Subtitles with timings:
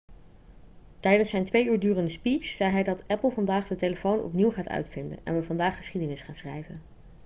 [0.99, 4.67] tijdens zijn twee uur durende speech zei hij dat apple vandaag de telefoon opnieuw gaat
[4.67, 6.81] uitvinden en we vandaag geschiedenis gaan schrijven'